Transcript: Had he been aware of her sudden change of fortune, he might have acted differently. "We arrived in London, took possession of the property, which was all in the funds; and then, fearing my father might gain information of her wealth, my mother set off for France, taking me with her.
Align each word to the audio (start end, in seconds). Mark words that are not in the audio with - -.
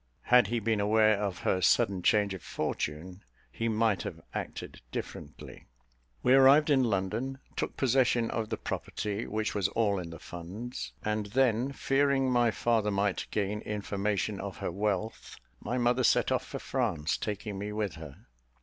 Had 0.23 0.47
he 0.47 0.59
been 0.59 0.79
aware 0.79 1.15
of 1.21 1.41
her 1.41 1.61
sudden 1.61 2.01
change 2.01 2.33
of 2.33 2.41
fortune, 2.41 3.21
he 3.51 3.69
might 3.69 4.01
have 4.01 4.19
acted 4.33 4.81
differently. 4.91 5.67
"We 6.23 6.33
arrived 6.33 6.71
in 6.71 6.83
London, 6.83 7.37
took 7.55 7.77
possession 7.77 8.31
of 8.31 8.49
the 8.49 8.57
property, 8.57 9.27
which 9.27 9.53
was 9.53 9.67
all 9.67 9.99
in 9.99 10.09
the 10.09 10.17
funds; 10.17 10.93
and 11.05 11.27
then, 11.27 11.71
fearing 11.71 12.31
my 12.31 12.49
father 12.49 12.89
might 12.89 13.27
gain 13.29 13.59
information 13.61 14.39
of 14.41 14.57
her 14.57 14.71
wealth, 14.71 15.35
my 15.59 15.77
mother 15.77 16.03
set 16.03 16.31
off 16.31 16.47
for 16.47 16.57
France, 16.57 17.15
taking 17.15 17.59
me 17.59 17.71
with 17.71 17.93
her. 17.93 18.25